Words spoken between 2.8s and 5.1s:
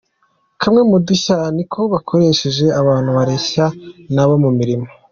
abantu bareshya nabo mu mirimo.